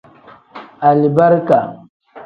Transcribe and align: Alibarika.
Alibarika. 0.87 1.59